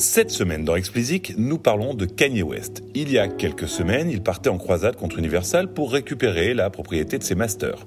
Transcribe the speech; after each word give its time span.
Cette 0.00 0.30
semaine 0.30 0.64
dans 0.64 0.76
Explicit, 0.76 1.34
nous 1.36 1.58
parlons 1.58 1.92
de 1.92 2.06
Kanye 2.06 2.42
West. 2.42 2.82
Il 2.94 3.12
y 3.12 3.18
a 3.18 3.28
quelques 3.28 3.68
semaines, 3.68 4.08
il 4.10 4.22
partait 4.22 4.48
en 4.48 4.56
croisade 4.56 4.96
contre 4.96 5.18
Universal 5.18 5.74
pour 5.74 5.92
récupérer 5.92 6.54
la 6.54 6.70
propriété 6.70 7.18
de 7.18 7.22
ses 7.22 7.34
masters. 7.34 7.86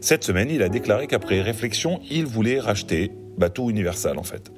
Cette 0.00 0.22
semaine, 0.22 0.48
il 0.48 0.62
a 0.62 0.68
déclaré 0.68 1.08
qu'après 1.08 1.40
réflexion, 1.40 1.98
il 2.08 2.24
voulait 2.24 2.60
racheter 2.60 3.10
tout 3.52 3.68
Universal 3.68 4.16
en 4.16 4.22
fait. 4.22 4.52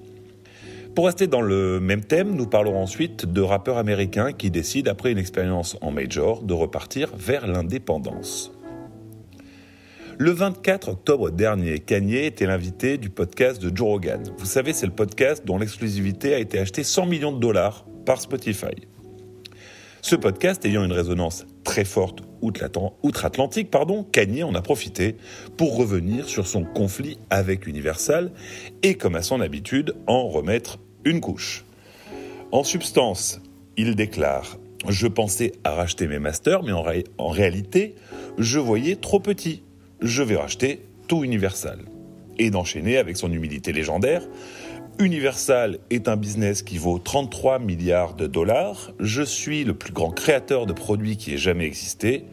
Pour 0.94 1.06
rester 1.06 1.28
dans 1.28 1.40
le 1.40 1.80
même 1.80 2.04
thème, 2.04 2.34
nous 2.34 2.46
parlerons 2.46 2.82
ensuite 2.82 3.24
de 3.24 3.40
rappeurs 3.40 3.78
américains 3.78 4.34
qui 4.34 4.50
décident, 4.50 4.92
après 4.92 5.12
une 5.12 5.18
expérience 5.18 5.78
en 5.80 5.92
major, 5.92 6.42
de 6.42 6.52
repartir 6.52 7.08
vers 7.16 7.46
l'indépendance. 7.46 8.52
Le 10.24 10.30
24 10.30 10.88
octobre 10.90 11.30
dernier, 11.30 11.80
Kanye 11.80 12.26
était 12.26 12.46
l'invité 12.46 12.96
du 12.96 13.10
podcast 13.10 13.60
de 13.60 13.76
Joe 13.76 13.88
Rogan. 13.88 14.22
Vous 14.38 14.46
savez, 14.46 14.72
c'est 14.72 14.86
le 14.86 14.92
podcast 14.92 15.44
dont 15.44 15.58
l'exclusivité 15.58 16.32
a 16.32 16.38
été 16.38 16.60
achetée 16.60 16.84
100 16.84 17.06
millions 17.06 17.32
de 17.32 17.40
dollars 17.40 17.84
par 18.06 18.20
Spotify. 18.20 18.86
Ce 20.00 20.14
podcast 20.14 20.64
ayant 20.64 20.84
une 20.84 20.92
résonance 20.92 21.44
très 21.64 21.84
forte 21.84 22.20
outre-Atlantique, 22.40 23.68
pardon, 23.68 24.04
Kanye 24.04 24.44
en 24.44 24.54
a 24.54 24.62
profité 24.62 25.16
pour 25.56 25.76
revenir 25.76 26.28
sur 26.28 26.46
son 26.46 26.62
conflit 26.62 27.18
avec 27.28 27.66
Universal 27.66 28.30
et, 28.84 28.94
comme 28.94 29.16
à 29.16 29.22
son 29.22 29.40
habitude, 29.40 29.96
en 30.06 30.28
remettre 30.28 30.78
une 31.04 31.20
couche. 31.20 31.64
En 32.52 32.62
substance, 32.62 33.40
il 33.76 33.96
déclare 33.96 34.56
Je 34.88 35.08
pensais 35.08 35.50
à 35.64 35.72
racheter 35.72 36.06
mes 36.06 36.20
masters, 36.20 36.62
mais 36.62 36.70
en, 36.70 36.84
en 37.18 37.28
réalité, 37.28 37.96
je 38.38 38.60
voyais 38.60 38.94
trop 38.94 39.18
petit 39.18 39.64
je 40.02 40.22
vais 40.22 40.36
racheter 40.36 40.80
tout 41.08 41.24
Universal. 41.24 41.78
Et 42.38 42.50
d'enchaîner 42.50 42.96
avec 42.96 43.16
son 43.16 43.32
humilité 43.32 43.72
légendaire. 43.72 44.22
Universal 44.98 45.78
est 45.90 46.06
un 46.06 46.16
business 46.16 46.62
qui 46.62 46.76
vaut 46.76 46.98
33 46.98 47.58
milliards 47.58 48.14
de 48.14 48.26
dollars. 48.26 48.92
Je 49.00 49.22
suis 49.22 49.64
le 49.64 49.74
plus 49.74 49.92
grand 49.92 50.10
créateur 50.10 50.66
de 50.66 50.72
produits 50.72 51.16
qui 51.16 51.32
ait 51.32 51.38
jamais 51.38 51.64
existé. 51.64 52.24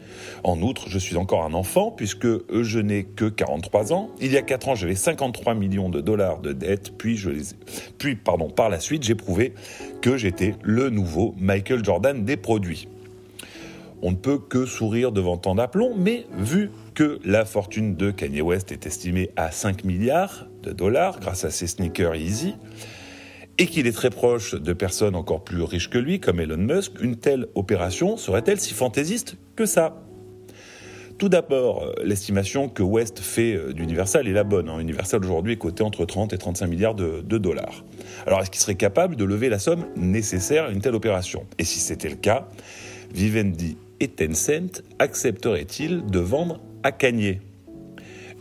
En 0.44 0.60
outre, 0.60 0.88
je 0.88 0.98
suis 0.98 1.16
encore 1.16 1.44
un 1.44 1.54
enfant 1.54 1.90
puisque 1.90 2.26
je 2.26 2.78
n'ai 2.78 3.04
que 3.04 3.24
43 3.24 3.92
ans. 3.92 4.10
Il 4.20 4.32
y 4.32 4.36
a 4.36 4.42
4 4.42 4.68
ans, 4.68 4.74
j'avais 4.74 4.94
53 4.94 5.54
millions 5.54 5.88
de 5.88 6.00
dollars 6.00 6.40
de 6.40 6.52
dettes. 6.52 6.92
Puis, 6.98 7.16
je 7.16 7.30
les... 7.30 7.42
puis 7.98 8.14
pardon, 8.14 8.50
par 8.50 8.68
la 8.68 8.78
suite, 8.78 9.04
j'ai 9.04 9.14
prouvé 9.14 9.54
que 10.02 10.16
j'étais 10.16 10.54
le 10.62 10.90
nouveau 10.90 11.34
Michael 11.38 11.84
Jordan 11.84 12.24
des 12.24 12.36
produits. 12.36 12.88
On 14.02 14.12
ne 14.12 14.16
peut 14.16 14.38
que 14.38 14.66
sourire 14.66 15.12
devant 15.12 15.36
tant 15.36 15.54
d'aplomb, 15.54 15.94
mais 15.96 16.26
vu 16.38 16.70
que 17.00 17.18
la 17.24 17.46
fortune 17.46 17.96
de 17.96 18.10
Kanye 18.10 18.42
West 18.42 18.72
est 18.72 18.84
estimée 18.84 19.30
à 19.34 19.50
5 19.50 19.84
milliards 19.84 20.46
de 20.62 20.70
dollars 20.70 21.18
grâce 21.18 21.46
à 21.46 21.50
ses 21.50 21.66
sneakers 21.66 22.14
Easy, 22.14 22.56
et 23.56 23.64
qu'il 23.64 23.86
est 23.86 23.92
très 23.92 24.10
proche 24.10 24.54
de 24.54 24.72
personnes 24.74 25.16
encore 25.16 25.42
plus 25.42 25.62
riches 25.62 25.88
que 25.88 25.96
lui, 25.96 26.20
comme 26.20 26.40
Elon 26.40 26.58
Musk, 26.58 27.00
une 27.00 27.16
telle 27.16 27.46
opération 27.54 28.18
serait-elle 28.18 28.60
si 28.60 28.74
fantaisiste 28.74 29.36
que 29.56 29.64
ça? 29.64 30.02
Tout 31.16 31.30
d'abord, 31.30 31.84
euh, 31.84 31.94
l'estimation 32.04 32.68
que 32.68 32.82
West 32.82 33.20
fait 33.20 33.54
euh, 33.54 33.72
d'Universal 33.72 34.28
est 34.28 34.34
la 34.34 34.44
bonne. 34.44 34.68
Hein. 34.68 34.78
Universal 34.78 35.24
aujourd'hui 35.24 35.54
est 35.54 35.56
coté 35.56 35.82
entre 35.82 36.04
30 36.04 36.34
et 36.34 36.38
35 36.38 36.66
milliards 36.66 36.94
de, 36.94 37.22
de 37.22 37.38
dollars. 37.38 37.82
Alors 38.26 38.42
est-ce 38.42 38.50
qu'il 38.50 38.60
serait 38.60 38.74
capable 38.74 39.16
de 39.16 39.24
lever 39.24 39.48
la 39.48 39.58
somme 39.58 39.86
nécessaire 39.96 40.66
à 40.66 40.70
une 40.70 40.82
telle 40.82 40.94
opération? 40.94 41.46
Et 41.56 41.64
si 41.64 41.78
c'était 41.78 42.10
le 42.10 42.16
cas, 42.16 42.46
Vivendi 43.14 43.78
et 44.00 44.08
Tencent 44.08 44.82
accepteraient-ils 44.98 46.04
de 46.04 46.18
vendre 46.18 46.60
à 46.82 46.92
Kanye 46.92 47.40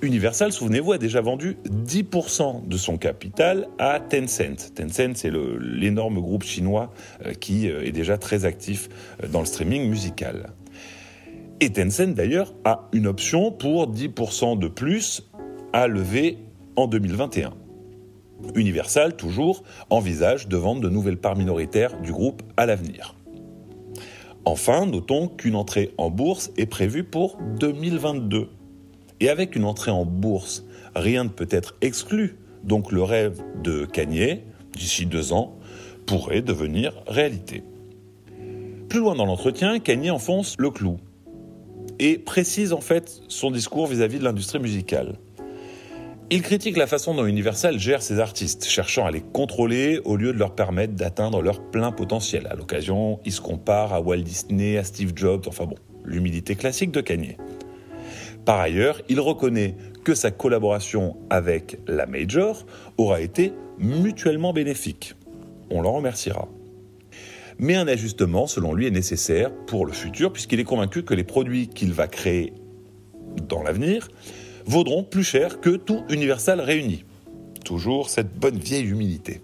Universal, 0.01 0.53
souvenez-vous, 0.53 0.93
a 0.93 0.97
déjà 0.97 1.19
vendu 1.19 1.57
10% 1.65 2.67
de 2.67 2.77
son 2.77 2.97
capital 2.97 3.67
à 3.79 3.99
Tencent. 3.99 4.73
Tencent, 4.73 5.15
c'est 5.15 5.31
l'énorme 5.59 6.21
groupe 6.21 6.43
chinois 6.43 6.93
euh, 7.25 7.33
qui 7.33 7.69
euh, 7.69 7.85
est 7.85 7.91
déjà 7.91 8.17
très 8.17 8.45
actif 8.45 8.87
euh, 9.21 9.27
dans 9.27 9.41
le 9.41 9.45
streaming 9.45 9.89
musical. 9.89 10.53
Et 11.59 11.71
Tencent, 11.71 12.13
d'ailleurs, 12.13 12.53
a 12.63 12.87
une 12.93 13.07
option 13.07 13.51
pour 13.51 13.93
10% 13.93 14.57
de 14.57 14.69
plus 14.69 15.29
à 15.73 15.87
lever 15.87 16.37
en 16.77 16.87
2021. 16.87 17.53
Universal, 18.55 19.17
toujours, 19.17 19.63
envisage 19.89 20.47
de 20.47 20.55
vendre 20.55 20.79
de 20.79 20.89
nouvelles 20.89 21.17
parts 21.17 21.35
minoritaires 21.35 21.99
du 21.99 22.13
groupe 22.13 22.41
à 22.55 22.65
l'avenir. 22.65 23.15
Enfin, 24.45 24.85
notons 24.85 25.27
qu'une 25.27 25.55
entrée 25.55 25.93
en 25.97 26.09
bourse 26.09 26.51
est 26.57 26.65
prévue 26.65 27.03
pour 27.03 27.37
2022. 27.59 28.49
Et 29.19 29.29
avec 29.29 29.55
une 29.55 29.65
entrée 29.65 29.91
en 29.91 30.05
bourse, 30.05 30.65
rien 30.95 31.25
ne 31.25 31.29
peut 31.29 31.47
être 31.51 31.75
exclu. 31.81 32.37
Donc 32.63 32.91
le 32.91 33.03
rêve 33.03 33.41
de 33.63 33.85
Cagné, 33.85 34.43
d'ici 34.73 35.05
deux 35.05 35.33
ans, 35.33 35.57
pourrait 36.05 36.41
devenir 36.41 36.93
réalité. 37.07 37.63
Plus 38.87 38.99
loin 38.99 39.15
dans 39.15 39.25
l'entretien, 39.25 39.79
Cagné 39.79 40.09
enfonce 40.09 40.55
le 40.57 40.71
clou 40.71 40.97
et 41.99 42.17
précise 42.17 42.73
en 42.73 42.81
fait 42.81 43.21
son 43.27 43.51
discours 43.51 43.87
vis-à-vis 43.87 44.15
-vis 44.15 44.19
de 44.19 44.23
l'industrie 44.23 44.59
musicale. 44.59 45.17
Il 46.31 46.43
critique 46.43 46.77
la 46.77 46.85
façon 46.85 47.15
dont 47.15 47.25
Universal 47.25 47.79
gère 47.79 48.03
ses 48.03 48.19
artistes, 48.19 48.65
cherchant 48.65 49.03
à 49.03 49.09
les 49.09 49.21
contrôler 49.21 49.99
au 50.05 50.15
lieu 50.15 50.31
de 50.31 50.37
leur 50.37 50.53
permettre 50.53 50.93
d'atteindre 50.93 51.41
leur 51.41 51.59
plein 51.71 51.91
potentiel. 51.91 52.45
À 52.45 52.55
l'occasion, 52.55 53.19
il 53.25 53.31
se 53.31 53.41
compare 53.41 53.93
à 53.93 53.99
Walt 53.99 54.17
Disney, 54.17 54.77
à 54.77 54.83
Steve 54.83 55.13
Jobs, 55.15 55.45
enfin 55.47 55.65
bon, 55.65 55.73
l'humilité 56.05 56.53
classique 56.53 56.91
de 56.91 57.01
Kanye. 57.01 57.37
Par 58.45 58.59
ailleurs, 58.59 59.01
il 59.09 59.19
reconnaît 59.19 59.75
que 60.03 60.13
sa 60.13 60.29
collaboration 60.29 61.17
avec 61.31 61.79
la 61.87 62.05
Major 62.05 62.63
aura 62.99 63.21
été 63.21 63.51
mutuellement 63.79 64.53
bénéfique. 64.53 65.15
On 65.71 65.81
l'en 65.81 65.93
remerciera. 65.93 66.47
Mais 67.57 67.73
un 67.73 67.87
ajustement, 67.87 68.45
selon 68.45 68.75
lui, 68.75 68.85
est 68.85 68.91
nécessaire 68.91 69.51
pour 69.65 69.83
le 69.83 69.93
futur, 69.93 70.31
puisqu'il 70.31 70.59
est 70.59 70.63
convaincu 70.63 71.01
que 71.01 71.15
les 71.15 71.23
produits 71.23 71.69
qu'il 71.69 71.91
va 71.91 72.07
créer 72.07 72.53
dans 73.47 73.63
l'avenir 73.63 74.09
vaudront 74.65 75.03
plus 75.03 75.23
cher 75.23 75.59
que 75.59 75.71
tout 75.71 76.03
Universal 76.09 76.61
réuni. 76.61 77.03
Toujours 77.63 78.09
cette 78.09 78.33
bonne 78.37 78.57
vieille 78.57 78.85
humilité. 78.85 79.41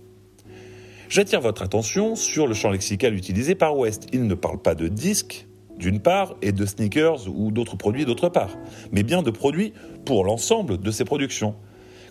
J'attire 1.10 1.42
votre 1.42 1.62
attention 1.62 2.16
sur 2.16 2.48
le 2.48 2.54
champ 2.54 2.72
lexical 2.72 3.14
utilisé 3.14 3.56
par 3.56 3.78
West. 3.78 4.08
Il 4.12 4.28
ne 4.28 4.34
parle 4.34 4.62
pas 4.62 4.76
de 4.76 4.88
disques, 4.88 5.48
d'une 5.78 6.00
part, 6.00 6.36
et 6.42 6.52
de 6.52 6.66
sneakers 6.66 7.28
ou 7.28 7.52
d'autres 7.52 7.78
produits 7.78 8.06
d'autre 8.06 8.30
part, 8.30 8.58
mais 8.92 9.04
bien 9.04 9.22
de 9.22 9.32
produits 9.32 9.74
pour 10.04 10.24
l'ensemble 10.24 10.80
de 10.80 10.92
ses 10.92 11.06
productions, 11.06 11.56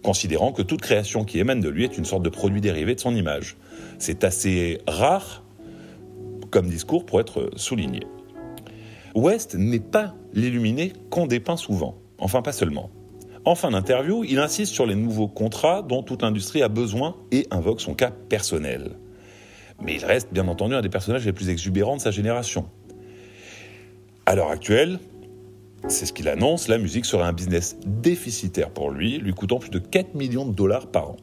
considérant 0.02 0.52
que 0.52 0.62
toute 0.62 0.80
création 0.80 1.24
qui 1.24 1.38
émane 1.38 1.60
de 1.60 1.68
lui 1.68 1.84
est 1.84 1.98
une 1.98 2.04
sorte 2.04 2.22
de 2.22 2.28
produit 2.28 2.60
dérivé 2.60 2.94
de 2.94 3.00
son 3.00 3.14
image. 3.14 3.56
C'est 3.98 4.22
assez 4.22 4.78
rare 4.86 5.42
comme 6.50 6.68
discours 6.68 7.04
pour 7.04 7.20
être 7.20 7.50
souligné. 7.56 8.00
West 9.14 9.54
n'est 9.56 9.80
pas 9.80 10.14
l'illuminé 10.34 10.92
qu'on 11.10 11.26
dépeint 11.26 11.56
souvent. 11.56 11.96
Enfin, 12.18 12.42
pas 12.42 12.52
seulement. 12.52 12.90
En 13.44 13.54
fin 13.54 13.70
d'interview, 13.70 14.24
il 14.24 14.38
insiste 14.38 14.72
sur 14.72 14.86
les 14.86 14.94
nouveaux 14.94 15.28
contrats 15.28 15.82
dont 15.82 16.02
toute 16.02 16.24
industrie 16.24 16.62
a 16.62 16.68
besoin 16.68 17.16
et 17.30 17.46
invoque 17.50 17.80
son 17.80 17.94
cas 17.94 18.10
personnel. 18.10 18.92
Mais 19.82 19.96
il 19.96 20.04
reste 20.04 20.32
bien 20.32 20.48
entendu 20.48 20.74
un 20.74 20.80
des 20.80 20.88
personnages 20.88 21.26
les 21.26 21.32
plus 21.32 21.50
exubérants 21.50 21.96
de 21.96 22.00
sa 22.00 22.10
génération. 22.10 22.66
À 24.24 24.34
l'heure 24.34 24.50
actuelle, 24.50 24.98
c'est 25.88 26.06
ce 26.06 26.14
qu'il 26.14 26.28
annonce, 26.28 26.68
la 26.68 26.78
musique 26.78 27.04
serait 27.04 27.24
un 27.24 27.34
business 27.34 27.76
déficitaire 27.84 28.70
pour 28.70 28.90
lui, 28.90 29.18
lui 29.18 29.34
coûtant 29.34 29.58
plus 29.58 29.70
de 29.70 29.78
4 29.78 30.14
millions 30.14 30.46
de 30.46 30.54
dollars 30.54 30.86
par 30.86 31.10
an. 31.10 31.16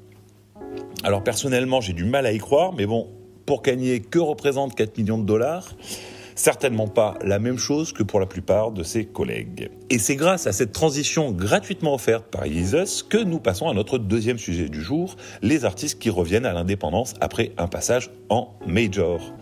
Alors 1.03 1.23
personnellement, 1.23 1.81
j'ai 1.81 1.94
du 1.94 2.06
mal 2.06 2.28
à 2.28 2.31
y 2.31 2.38
croire, 2.38 2.73
mais 2.73 2.85
bon, 2.85 3.09
pour 3.47 3.63
gagner, 3.63 4.02
que 4.02 4.19
représente 4.19 4.75
4 4.75 4.97
millions 5.00 5.18
de 5.18 5.25
dollars? 5.25 5.75
Certainement 6.36 6.88
pas 6.88 7.18
la 7.22 7.40
même 7.40 7.58
chose 7.58 7.94
que 7.94 8.03
pour 8.03 8.19
la 8.19 8.25
plupart 8.25 8.72
de 8.72 8.84
ses 8.84 9.06
collègues. 9.06 9.69
Et 9.90 10.00
c'est 10.00 10.16
grâce 10.16 10.47
à 10.47 10.52
cette 10.52 10.72
transition 10.72 11.31
gratuitement 11.31 11.94
offerte 11.94 12.25
par 12.25 12.46
Yeezus 12.46 13.03
que 13.08 13.18
nous 13.18 13.40
passons 13.40 13.69
à 13.69 13.74
notre 13.74 13.97
deuxième 13.97 14.38
sujet 14.38 14.70
du 14.70 14.81
jour, 14.81 15.16
les 15.41 15.66
artistes 15.66 16.00
qui 16.00 16.09
reviennent 16.09 16.46
à 16.46 16.53
l'indépendance 16.53 17.14
après 17.22 17.52
un 17.58 17.68
passage 17.68 18.09
en 18.29 18.53
major. 18.66 19.34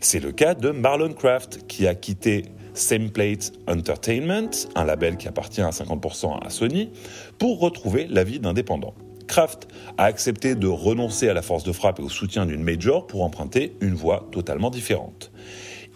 C'est 0.00 0.20
le 0.20 0.32
cas 0.32 0.54
de 0.54 0.70
Marlon 0.70 1.12
Craft 1.14 1.66
qui 1.66 1.86
a 1.86 1.94
quitté 1.94 2.44
Sameplate 2.74 3.52
Entertainment, 3.66 4.50
un 4.74 4.84
label 4.84 5.16
qui 5.16 5.28
appartient 5.28 5.62
à 5.62 5.70
50% 5.70 6.44
à 6.44 6.50
Sony, 6.50 6.90
pour 7.38 7.58
retrouver 7.58 8.06
la 8.08 8.22
vie 8.22 8.38
d'indépendant. 8.38 8.94
Kraft 9.26 9.66
a 9.98 10.04
accepté 10.04 10.54
de 10.54 10.68
renoncer 10.68 11.28
à 11.28 11.34
la 11.34 11.42
force 11.42 11.64
de 11.64 11.72
frappe 11.72 11.98
et 11.98 12.02
au 12.02 12.08
soutien 12.08 12.46
d'une 12.46 12.62
major 12.62 13.06
pour 13.06 13.24
emprunter 13.24 13.76
une 13.80 13.94
voie 13.94 14.28
totalement 14.30 14.70
différente 14.70 15.32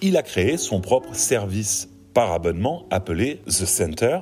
il 0.03 0.17
a 0.17 0.23
créé 0.23 0.57
son 0.57 0.81
propre 0.81 1.15
service 1.15 1.89
par 2.15 2.33
abonnement 2.33 2.87
appelé 2.91 3.41
The 3.47 3.67
Center, 3.67 4.21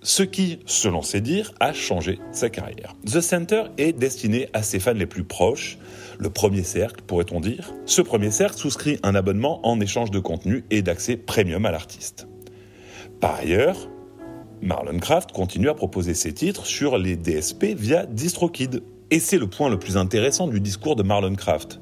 ce 0.00 0.22
qui, 0.22 0.60
selon 0.64 1.02
ses 1.02 1.20
dires, 1.20 1.52
a 1.60 1.72
changé 1.72 2.20
sa 2.30 2.50
carrière. 2.50 2.94
The 3.04 3.20
Center 3.20 3.64
est 3.78 3.92
destiné 3.92 4.48
à 4.52 4.62
ses 4.62 4.78
fans 4.78 4.92
les 4.92 5.06
plus 5.06 5.24
proches, 5.24 5.78
le 6.18 6.30
premier 6.30 6.62
cercle, 6.62 7.02
pourrait-on 7.06 7.40
dire. 7.40 7.72
Ce 7.84 8.00
premier 8.00 8.30
cercle 8.30 8.58
souscrit 8.58 8.98
un 9.02 9.14
abonnement 9.14 9.66
en 9.66 9.80
échange 9.80 10.10
de 10.10 10.20
contenu 10.20 10.64
et 10.70 10.82
d'accès 10.82 11.16
premium 11.16 11.66
à 11.66 11.72
l'artiste. 11.72 12.28
Par 13.20 13.34
ailleurs, 13.34 13.90
Marlon 14.62 14.98
Craft 14.98 15.32
continue 15.32 15.68
à 15.68 15.74
proposer 15.74 16.14
ses 16.14 16.32
titres 16.32 16.66
sur 16.66 16.96
les 16.96 17.16
DSP 17.16 17.74
via 17.76 18.06
DistroKid. 18.06 18.82
Et 19.10 19.20
c'est 19.20 19.38
le 19.38 19.48
point 19.48 19.68
le 19.68 19.78
plus 19.78 19.96
intéressant 19.96 20.46
du 20.46 20.60
discours 20.60 20.96
de 20.96 21.02
Marlon 21.02 21.34
Craft. 21.34 21.80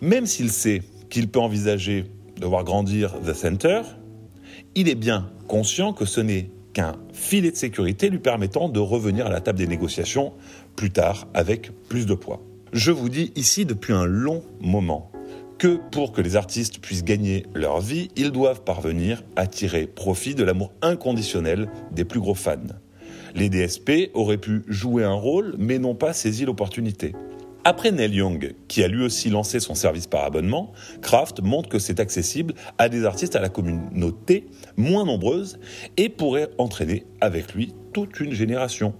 Même 0.00 0.26
s'il 0.26 0.50
sait 0.50 0.82
qu'il 1.10 1.28
peut 1.28 1.40
envisager 1.40 2.06
de 2.38 2.46
voir 2.46 2.64
grandir 2.64 3.14
The 3.20 3.32
Center, 3.32 3.82
il 4.74 4.88
est 4.88 4.94
bien 4.94 5.30
conscient 5.48 5.92
que 5.92 6.04
ce 6.04 6.20
n'est 6.20 6.50
qu'un 6.72 6.96
filet 7.12 7.50
de 7.50 7.56
sécurité 7.56 8.10
lui 8.10 8.18
permettant 8.18 8.68
de 8.68 8.80
revenir 8.80 9.26
à 9.26 9.30
la 9.30 9.40
table 9.40 9.58
des 9.58 9.66
négociations 9.66 10.32
plus 10.76 10.90
tard 10.90 11.28
avec 11.34 11.70
plus 11.88 12.06
de 12.06 12.14
poids. 12.14 12.42
Je 12.72 12.90
vous 12.90 13.08
dis 13.08 13.32
ici 13.36 13.64
depuis 13.64 13.92
un 13.92 14.04
long 14.04 14.42
moment 14.60 15.12
que 15.58 15.78
pour 15.92 16.12
que 16.12 16.20
les 16.20 16.34
artistes 16.34 16.80
puissent 16.80 17.04
gagner 17.04 17.46
leur 17.54 17.80
vie, 17.80 18.10
ils 18.16 18.32
doivent 18.32 18.64
parvenir 18.64 19.22
à 19.36 19.46
tirer 19.46 19.86
profit 19.86 20.34
de 20.34 20.42
l'amour 20.42 20.72
inconditionnel 20.82 21.68
des 21.92 22.04
plus 22.04 22.20
gros 22.20 22.34
fans. 22.34 22.58
Les 23.36 23.48
DSP 23.48 24.10
auraient 24.14 24.38
pu 24.38 24.62
jouer 24.68 25.04
un 25.04 25.14
rôle, 25.14 25.54
mais 25.58 25.78
n'ont 25.78 25.94
pas 25.94 26.12
saisi 26.12 26.44
l'opportunité. 26.44 27.14
Après 27.66 27.92
Neil 27.92 28.14
Young, 28.14 28.54
qui 28.68 28.84
a 28.84 28.88
lui 28.88 29.02
aussi 29.02 29.30
lancé 29.30 29.58
son 29.58 29.74
service 29.74 30.06
par 30.06 30.24
abonnement, 30.24 30.72
Kraft 31.00 31.40
montre 31.40 31.70
que 31.70 31.78
c'est 31.78 31.98
accessible 31.98 32.52
à 32.76 32.90
des 32.90 33.06
artistes 33.06 33.36
à 33.36 33.40
la 33.40 33.48
communauté 33.48 34.46
moins 34.76 35.06
nombreuse 35.06 35.58
et 35.96 36.10
pourrait 36.10 36.50
entraîner 36.58 37.06
avec 37.22 37.54
lui 37.54 37.72
toute 37.94 38.20
une 38.20 38.34
génération. 38.34 38.92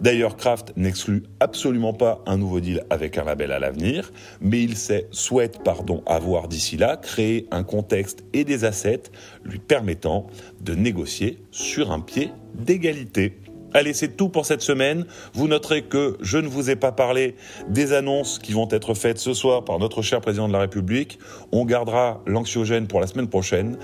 D'ailleurs, 0.00 0.36
Kraft 0.36 0.72
n'exclut 0.76 1.22
absolument 1.38 1.92
pas 1.92 2.20
un 2.26 2.36
nouveau 2.36 2.58
deal 2.58 2.82
avec 2.90 3.16
un 3.16 3.24
label 3.24 3.52
à 3.52 3.60
l'avenir, 3.60 4.12
mais 4.40 4.60
il 4.60 4.76
sait, 4.76 5.06
souhaite 5.12 5.62
pardon, 5.62 6.02
avoir 6.06 6.48
d'ici 6.48 6.76
là 6.76 6.96
créé 6.96 7.46
un 7.52 7.62
contexte 7.62 8.24
et 8.32 8.42
des 8.42 8.64
assets 8.64 9.02
lui 9.44 9.60
permettant 9.60 10.26
de 10.62 10.74
négocier 10.74 11.38
sur 11.52 11.92
un 11.92 12.00
pied 12.00 12.32
d'égalité. 12.54 13.36
Allez, 13.72 13.92
c'est 13.92 14.16
tout 14.16 14.28
pour 14.28 14.46
cette 14.46 14.62
semaine. 14.62 15.06
Vous 15.32 15.46
noterez 15.46 15.82
que 15.82 16.16
je 16.20 16.38
ne 16.38 16.48
vous 16.48 16.70
ai 16.70 16.76
pas 16.76 16.90
parlé 16.90 17.36
des 17.68 17.92
annonces 17.92 18.38
qui 18.38 18.52
vont 18.52 18.68
être 18.70 18.94
faites 18.94 19.18
ce 19.18 19.32
soir 19.32 19.64
par 19.64 19.78
notre 19.78 20.02
cher 20.02 20.20
président 20.20 20.48
de 20.48 20.52
la 20.52 20.60
République. 20.60 21.18
On 21.52 21.64
gardera 21.64 22.20
l'anxiogène 22.26 22.88
pour 22.88 23.00
la 23.00 23.06
semaine 23.06 23.28
prochaine. 23.28 23.76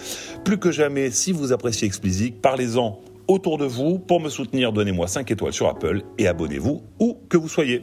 Plus 0.45 0.59
que 0.59 0.73
jamais, 0.73 1.11
si 1.11 1.33
vous 1.33 1.53
appréciez 1.53 1.87
Explicit, 1.87 2.35
parlez-en 2.41 2.99
autour 3.29 3.59
de 3.59 3.65
vous. 3.65 3.99
Pour 3.99 4.21
me 4.21 4.29
soutenir, 4.29 4.73
donnez-moi 4.73 5.07
5 5.07 5.31
étoiles 5.31 5.53
sur 5.53 5.69
Apple 5.69 6.03
et 6.19 6.27
abonnez-vous 6.27 6.83
où 6.99 7.19
que 7.29 7.37
vous 7.37 7.49
soyez. 7.49 7.83